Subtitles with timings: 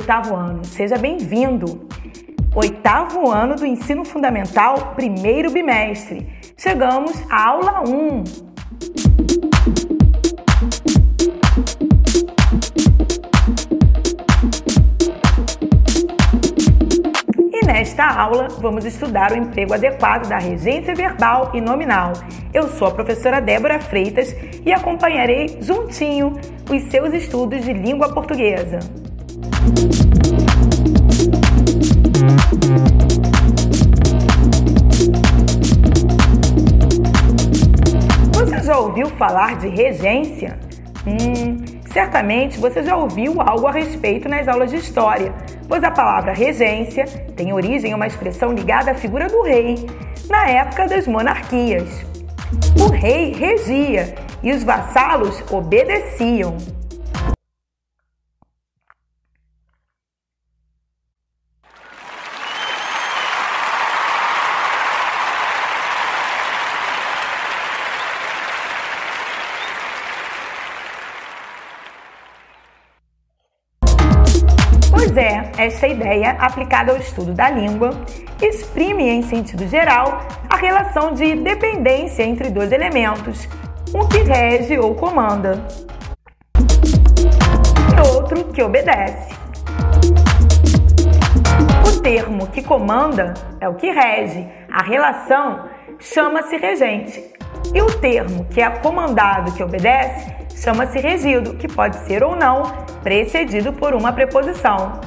[0.00, 0.64] oitavo ano.
[0.64, 1.86] Seja bem-vindo!
[2.54, 6.26] Oitavo ano do ensino fundamental, primeiro bimestre.
[6.56, 8.24] Chegamos à aula 1.
[17.52, 22.14] E nesta aula vamos estudar o emprego adequado da regência verbal e nominal.
[22.54, 28.80] Eu sou a professora Débora Freitas e acompanharei juntinho os seus estudos de língua portuguesa.
[38.32, 40.58] Você já ouviu falar de regência?
[41.06, 45.32] Hum, certamente você já ouviu algo a respeito nas aulas de história,
[45.68, 47.04] pois a palavra regência
[47.36, 49.86] tem origem em uma expressão ligada à figura do rei,
[50.28, 51.88] na época das monarquias.
[52.80, 56.56] O rei regia e os vassalos obedeciam.
[75.64, 77.90] Esta ideia, aplicada ao estudo da língua,
[78.40, 83.46] exprime em sentido geral a relação de dependência entre dois elementos,
[83.94, 85.62] um que rege ou comanda
[86.56, 89.34] e outro que obedece.
[91.86, 97.22] O termo que comanda é o que rege, a relação chama-se regente,
[97.74, 102.62] e o termo que é comandado, que obedece, chama-se regido, que pode ser ou não
[103.02, 104.98] precedido por uma preposição.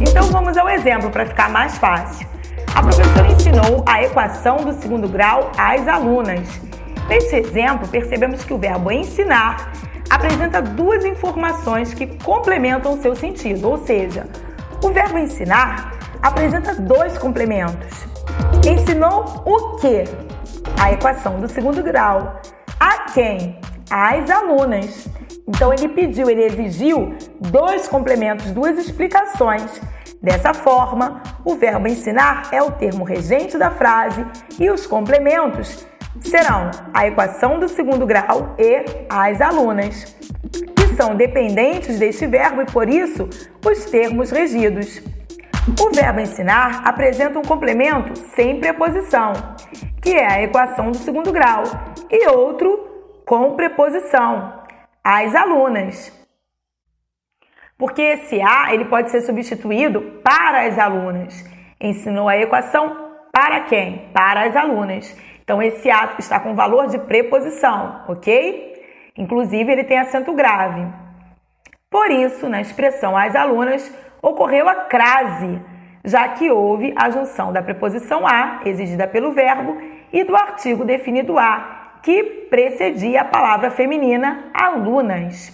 [0.00, 2.26] Então vamos ao exemplo para ficar mais fácil.
[2.74, 6.60] A professora ensinou a equação do segundo grau às alunas.
[7.08, 9.72] Neste exemplo, percebemos que o verbo ensinar
[10.08, 14.26] apresenta duas informações que complementam seu sentido, ou seja,
[14.82, 18.06] o verbo ensinar apresenta dois complementos.
[18.66, 20.04] Ensinou o que?
[20.80, 22.40] A equação do segundo grau.
[22.78, 23.58] A quem?
[23.94, 25.06] Às alunas.
[25.46, 29.82] Então ele pediu, ele exigiu dois complementos, duas explicações.
[30.22, 34.24] Dessa forma, o verbo ensinar é o termo regente da frase
[34.58, 35.86] e os complementos
[36.22, 40.16] serão a equação do segundo grau e as alunas,
[40.50, 43.28] que são dependentes deste verbo e por isso
[43.62, 45.02] os termos regidos.
[45.78, 49.34] O verbo ensinar apresenta um complemento sem preposição,
[50.00, 51.64] que é a equação do segundo grau,
[52.10, 52.91] e outro
[53.32, 54.60] com preposição,
[55.02, 56.12] as alunas.
[57.78, 61.42] Porque esse a ele pode ser substituído para as alunas.
[61.80, 62.94] Ensinou a equação
[63.32, 64.10] para quem?
[64.12, 65.16] Para as alunas.
[65.42, 68.84] Então esse a está com valor de preposição, ok?
[69.16, 70.86] Inclusive ele tem acento grave.
[71.88, 73.90] Por isso, na expressão às alunas,
[74.20, 75.58] ocorreu a crase,
[76.04, 79.74] já que houve a junção da preposição a, exigida pelo verbo,
[80.12, 85.52] e do artigo definido a, que precedia a palavra feminina alunas.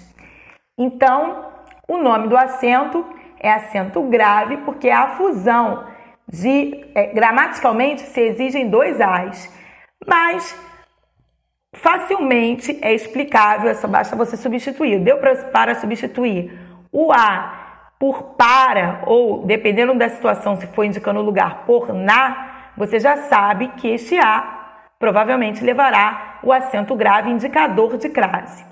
[0.76, 1.46] Então,
[1.86, 3.04] o nome do acento
[3.38, 5.86] é acento grave porque é a fusão
[6.26, 9.52] de é, gramaticalmente se exigem dois as,
[10.06, 10.58] mas
[11.74, 15.00] facilmente é explicável, é só basta você substituir.
[15.00, 16.58] Deu pra, para substituir
[16.92, 17.66] o a
[17.98, 23.16] por para ou dependendo da situação se for indicando o lugar por na, você já
[23.16, 24.57] sabe que este a
[24.98, 28.64] provavelmente levará o acento grave indicador de crase.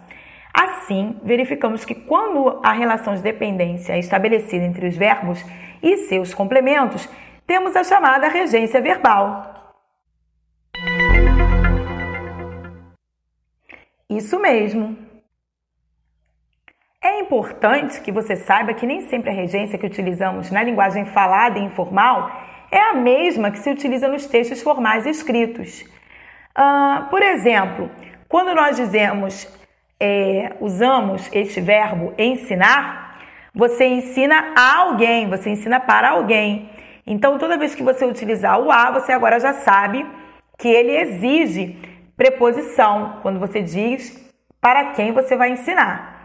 [0.52, 5.44] Assim, verificamos que quando a relação de dependência é estabelecida entre os verbos
[5.82, 7.08] e seus complementos,
[7.46, 9.74] temos a chamada regência verbal.
[14.08, 14.96] Isso mesmo.
[17.02, 21.58] É importante que você saiba que nem sempre a regência que utilizamos na linguagem falada
[21.58, 22.30] e informal
[22.70, 25.84] é a mesma que se utiliza nos textos formais escritos.
[26.56, 27.90] Uh, por exemplo,
[28.28, 29.46] quando nós dizemos,
[30.00, 33.18] é, usamos este verbo ensinar,
[33.54, 36.70] você ensina a alguém, você ensina para alguém.
[37.06, 40.06] Então, toda vez que você utilizar o a, você agora já sabe
[40.58, 41.78] que ele exige
[42.16, 44.26] preposição quando você diz
[44.60, 46.24] para quem você vai ensinar.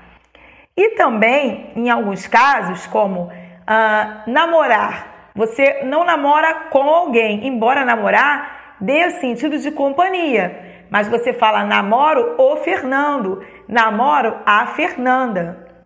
[0.75, 8.60] E também, em alguns casos, como uh, namorar, você não namora com alguém, embora namorar
[8.81, 10.86] dê sentido de companhia.
[10.89, 15.86] Mas você fala namoro o Fernando, namoro a Fernanda.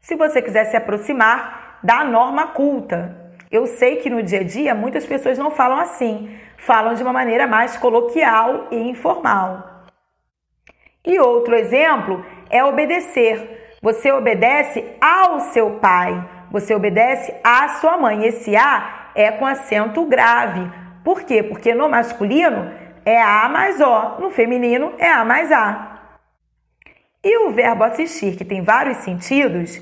[0.00, 4.74] Se você quiser se aproximar da norma culta, eu sei que no dia a dia
[4.74, 9.84] muitas pessoas não falam assim, falam de uma maneira mais coloquial e informal.
[11.04, 13.76] E outro exemplo é obedecer.
[13.82, 18.24] Você obedece ao seu pai, você obedece à sua mãe.
[18.24, 20.83] Esse A é com acento grave.
[21.04, 21.42] Por quê?
[21.42, 22.72] Porque no masculino
[23.04, 26.00] é A mais O, no feminino é A mais A.
[27.22, 29.80] E o verbo assistir, que tem vários sentidos,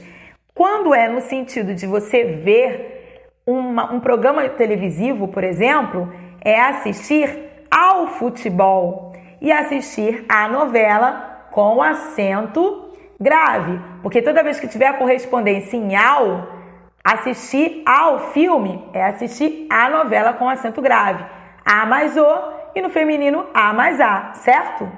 [0.55, 7.67] quando é no sentido de você ver uma, um programa televisivo, por exemplo, é assistir
[7.71, 12.91] ao futebol e assistir à novela com acento
[13.21, 16.52] grave, porque toda vez que tiver correspondência em ao,
[17.05, 21.25] assistir ao filme é assistir à novela com acento grave.
[21.65, 24.91] A mais o e no feminino a mais a, certo?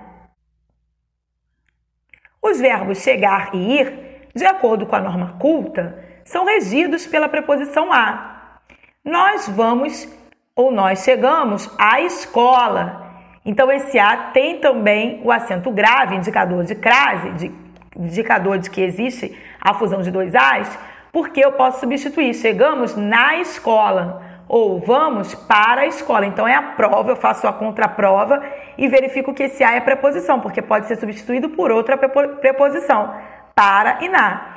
[2.42, 7.92] Os verbos chegar e ir, de acordo com a norma culta, são regidos pela preposição
[7.92, 8.60] a.
[9.04, 10.08] Nós vamos
[10.54, 13.02] ou nós chegamos à escola.
[13.44, 17.64] Então esse a tem também o acento grave, indicador de crase, de
[17.96, 20.78] indicador de que existe a fusão de dois A's,
[21.14, 22.34] porque eu posso substituir.
[22.34, 26.26] Chegamos na escola ou vamos para a escola.
[26.26, 28.44] Então é a prova, eu faço a contraprova
[28.76, 33.14] e verifico que esse A é preposição, porque pode ser substituído por outra preposição,
[33.54, 34.56] para e na.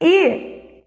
[0.00, 0.82] E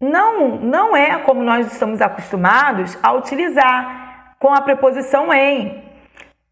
[0.00, 5.80] não, não é como nós estamos acostumados a utilizar com a preposição em.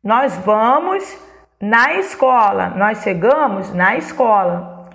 [0.04, 1.31] Nós vamos
[1.62, 2.70] na escola.
[2.70, 4.90] Nós chegamos na escola.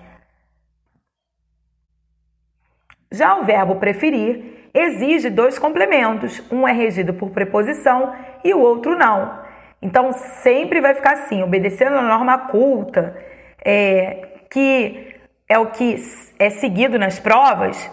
[3.09, 6.43] Já o verbo preferir exige dois complementos.
[6.51, 9.39] Um é regido por preposição e o outro não.
[9.81, 13.15] Então sempre vai ficar assim, obedecendo a norma culta,
[13.63, 15.15] é, que
[15.47, 15.95] é o que
[16.37, 17.89] é seguido nas provas.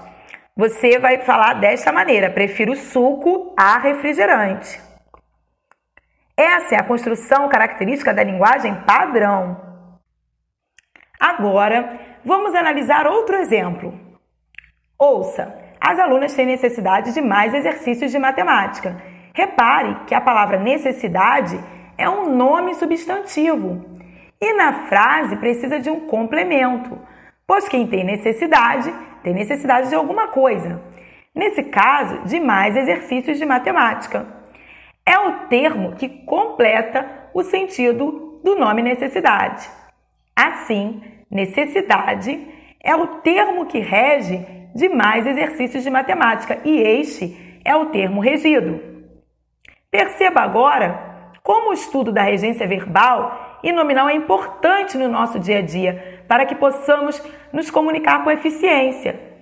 [0.56, 4.80] Você vai falar desta maneira: prefiro suco a refrigerante.
[6.36, 9.56] Essa é a construção característica da linguagem padrão.
[11.20, 13.94] Agora, vamos analisar outro exemplo.
[14.98, 19.00] Ouça, as alunas têm necessidade de mais exercícios de matemática.
[19.32, 21.58] Repare que a palavra necessidade
[21.96, 23.84] é um nome substantivo
[24.40, 26.98] e na frase precisa de um complemento,
[27.46, 28.92] pois quem tem necessidade
[29.22, 30.82] tem necessidade de alguma coisa.
[31.34, 34.43] Nesse caso, de mais exercícios de matemática
[35.06, 39.68] é o termo que completa o sentido do nome necessidade.
[40.34, 42.46] Assim, necessidade
[42.82, 48.80] é o termo que rege demais exercícios de matemática e este é o termo regido.
[49.90, 55.58] Perceba agora como o estudo da regência verbal e nominal é importante no nosso dia
[55.58, 57.22] a dia para que possamos
[57.52, 59.33] nos comunicar com eficiência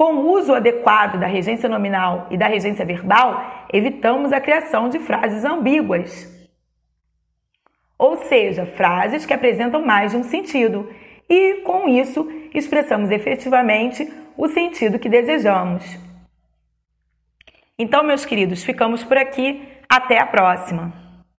[0.00, 4.98] com o uso adequado da regência nominal e da regência verbal, evitamos a criação de
[4.98, 6.26] frases ambíguas.
[7.98, 10.88] Ou seja, frases que apresentam mais de um sentido,
[11.28, 15.84] e com isso expressamos efetivamente o sentido que desejamos.
[17.78, 19.68] Então, meus queridos, ficamos por aqui.
[19.86, 21.09] Até a próxima!